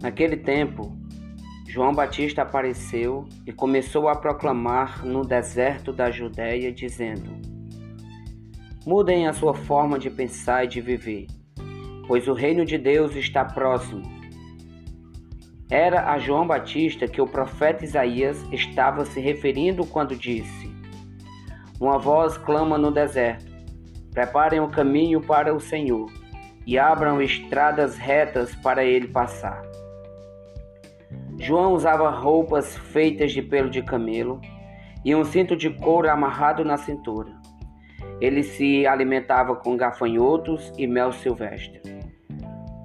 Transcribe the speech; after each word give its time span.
Naquele 0.00 0.36
tempo, 0.36 0.96
João 1.66 1.92
Batista 1.92 2.42
apareceu 2.42 3.26
e 3.46 3.52
começou 3.52 4.08
a 4.08 4.14
proclamar 4.14 5.04
no 5.04 5.22
deserto 5.22 5.92
da 5.92 6.10
Judéia, 6.10 6.72
dizendo: 6.72 7.30
Mudem 8.86 9.26
a 9.26 9.32
sua 9.32 9.52
forma 9.52 9.98
de 9.98 10.08
pensar 10.08 10.64
e 10.64 10.68
de 10.68 10.80
viver, 10.80 11.26
pois 12.06 12.28
o 12.28 12.34
reino 12.34 12.64
de 12.64 12.78
Deus 12.78 13.16
está 13.16 13.44
próximo. 13.44 14.02
Era 15.68 16.12
a 16.12 16.18
João 16.18 16.46
Batista 16.46 17.08
que 17.08 17.20
o 17.20 17.26
profeta 17.26 17.84
Isaías 17.84 18.40
estava 18.52 19.04
se 19.04 19.18
referindo 19.18 19.84
quando 19.84 20.14
disse: 20.14 20.70
Uma 21.80 21.98
voz 21.98 22.38
clama 22.38 22.78
no 22.78 22.92
deserto: 22.92 23.52
Preparem 24.12 24.60
o 24.60 24.68
caminho 24.68 25.20
para 25.20 25.54
o 25.54 25.58
Senhor 25.58 26.10
e 26.64 26.78
abram 26.78 27.20
estradas 27.20 27.96
retas 27.96 28.54
para 28.54 28.84
ele 28.84 29.08
passar. 29.08 29.62
João 31.38 31.72
usava 31.72 32.08
roupas 32.10 32.76
feitas 32.76 33.32
de 33.32 33.42
pelo 33.42 33.68
de 33.68 33.82
camelo 33.82 34.40
e 35.04 35.14
um 35.14 35.24
cinto 35.24 35.54
de 35.54 35.70
couro 35.70 36.10
amarrado 36.10 36.64
na 36.64 36.76
cintura. 36.76 37.30
Ele 38.20 38.42
se 38.42 38.86
alimentava 38.86 39.54
com 39.54 39.76
gafanhotos 39.76 40.72
e 40.78 40.86
mel 40.86 41.12
silvestre. 41.12 41.80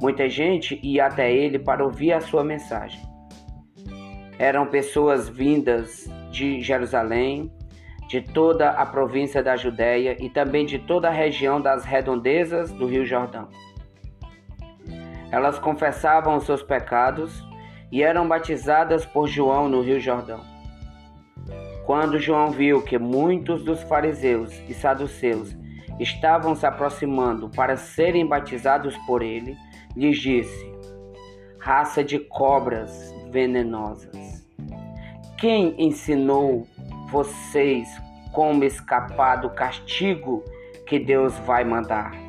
Muita 0.00 0.28
gente 0.28 0.80
ia 0.82 1.06
até 1.06 1.32
ele 1.32 1.58
para 1.58 1.84
ouvir 1.84 2.12
a 2.12 2.20
sua 2.20 2.42
mensagem. 2.42 3.00
Eram 4.38 4.66
pessoas 4.66 5.28
vindas 5.28 6.10
de 6.32 6.60
Jerusalém, 6.60 7.52
de 8.08 8.20
toda 8.20 8.70
a 8.70 8.84
província 8.84 9.42
da 9.42 9.56
Judéia 9.56 10.16
e 10.20 10.28
também 10.28 10.66
de 10.66 10.78
toda 10.80 11.08
a 11.08 11.12
região 11.12 11.60
das 11.60 11.84
redondezas 11.84 12.72
do 12.72 12.86
Rio 12.86 13.06
Jordão. 13.06 13.48
Elas 15.30 15.58
confessavam 15.58 16.36
os 16.36 16.44
seus 16.44 16.62
pecados 16.62 17.42
e 17.92 18.02
eram 18.02 18.26
batizadas 18.26 19.04
por 19.04 19.28
João 19.28 19.68
no 19.68 19.82
Rio 19.82 20.00
Jordão. 20.00 20.40
Quando 21.84 22.18
João 22.18 22.50
viu 22.50 22.80
que 22.80 22.98
muitos 22.98 23.62
dos 23.62 23.82
fariseus 23.82 24.50
e 24.66 24.72
saduceus 24.72 25.54
estavam 26.00 26.54
se 26.54 26.64
aproximando 26.64 27.50
para 27.50 27.76
serem 27.76 28.26
batizados 28.26 28.96
por 29.06 29.20
ele, 29.20 29.54
lhes 29.94 30.18
disse: 30.18 30.72
Raça 31.58 32.02
de 32.02 32.18
cobras 32.18 33.14
venenosas, 33.30 34.48
quem 35.36 35.74
ensinou 35.78 36.66
vocês 37.10 37.88
como 38.32 38.64
escapar 38.64 39.36
do 39.36 39.50
castigo 39.50 40.42
que 40.86 40.98
Deus 40.98 41.36
vai 41.40 41.62
mandar? 41.62 42.21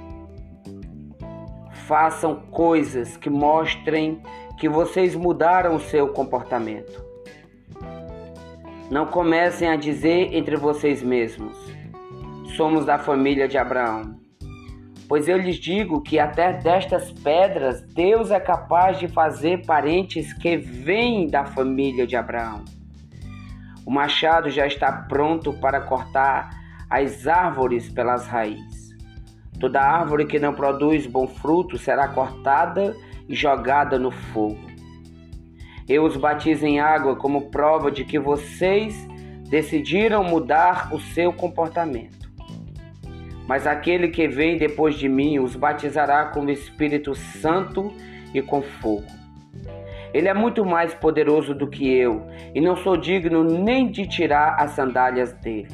Façam 1.87 2.35
coisas 2.49 3.17
que 3.17 3.29
mostrem 3.29 4.21
que 4.57 4.69
vocês 4.69 5.15
mudaram 5.15 5.75
o 5.75 5.79
seu 5.79 6.09
comportamento. 6.09 7.03
Não 8.89 9.05
comecem 9.05 9.67
a 9.67 9.75
dizer 9.75 10.33
entre 10.33 10.55
vocês 10.55 11.03
mesmos: 11.03 11.57
somos 12.55 12.85
da 12.85 12.97
família 12.97 13.47
de 13.47 13.57
Abraão. 13.57 14.15
Pois 15.09 15.27
eu 15.27 15.37
lhes 15.37 15.57
digo 15.57 16.01
que 16.01 16.17
até 16.17 16.53
destas 16.53 17.11
pedras 17.11 17.81
Deus 17.93 18.31
é 18.31 18.39
capaz 18.39 18.97
de 18.97 19.07
fazer 19.07 19.65
parentes 19.65 20.31
que 20.33 20.55
vêm 20.55 21.27
da 21.27 21.45
família 21.45 22.07
de 22.07 22.15
Abraão. 22.15 22.63
O 23.85 23.91
machado 23.91 24.49
já 24.49 24.65
está 24.65 24.91
pronto 24.91 25.51
para 25.53 25.81
cortar 25.81 26.49
as 26.89 27.27
árvores 27.27 27.89
pelas 27.89 28.27
raízes. 28.27 28.82
Toda 29.59 29.81
árvore 29.81 30.25
que 30.25 30.39
não 30.39 30.53
produz 30.53 31.05
bom 31.07 31.27
fruto 31.27 31.77
será 31.77 32.07
cortada 32.07 32.95
e 33.27 33.35
jogada 33.35 33.97
no 33.97 34.11
fogo. 34.11 34.73
Eu 35.87 36.03
os 36.03 36.15
batizo 36.15 36.65
em 36.65 36.79
água 36.79 37.15
como 37.15 37.49
prova 37.49 37.91
de 37.91 38.05
que 38.05 38.17
vocês 38.17 39.07
decidiram 39.49 40.23
mudar 40.23 40.93
o 40.93 40.99
seu 40.99 41.31
comportamento. 41.33 42.31
Mas 43.47 43.67
aquele 43.67 44.07
que 44.07 44.27
vem 44.27 44.57
depois 44.57 44.95
de 44.95 45.09
mim 45.09 45.39
os 45.39 45.55
batizará 45.55 46.25
com 46.25 46.41
o 46.45 46.49
Espírito 46.49 47.13
Santo 47.13 47.91
e 48.33 48.41
com 48.41 48.61
fogo. 48.61 49.05
Ele 50.13 50.27
é 50.27 50.33
muito 50.33 50.63
mais 50.63 50.93
poderoso 50.93 51.53
do 51.53 51.67
que 51.67 51.91
eu, 51.91 52.25
e 52.53 52.61
não 52.61 52.75
sou 52.75 52.95
digno 52.95 53.43
nem 53.43 53.89
de 53.89 54.07
tirar 54.07 54.55
as 54.59 54.71
sandálias 54.71 55.33
dele. 55.33 55.67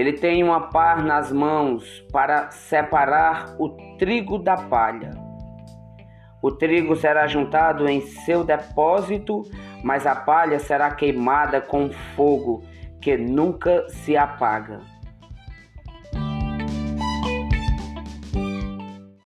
Ele 0.00 0.14
tem 0.14 0.42
uma 0.42 0.70
par 0.70 1.02
nas 1.02 1.30
mãos 1.30 1.84
para 2.10 2.50
separar 2.52 3.54
o 3.58 3.68
trigo 3.98 4.38
da 4.38 4.56
palha. 4.56 5.10
O 6.40 6.50
trigo 6.50 6.96
será 6.96 7.26
juntado 7.26 7.86
em 7.86 8.00
seu 8.00 8.42
depósito, 8.42 9.42
mas 9.84 10.06
a 10.06 10.16
palha 10.16 10.58
será 10.58 10.90
queimada 10.90 11.60
com 11.60 11.90
fogo 12.16 12.62
que 12.98 13.14
nunca 13.18 13.86
se 13.90 14.16
apaga. 14.16 14.80